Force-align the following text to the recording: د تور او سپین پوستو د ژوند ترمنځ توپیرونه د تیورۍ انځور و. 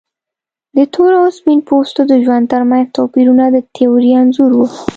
د 0.77 0.77
تور 0.93 1.11
او 1.21 1.27
سپین 1.37 1.59
پوستو 1.67 2.01
د 2.11 2.13
ژوند 2.23 2.45
ترمنځ 2.53 2.85
توپیرونه 2.97 3.43
د 3.51 3.57
تیورۍ 3.75 4.11
انځور 4.21 4.51
و. 4.57 4.61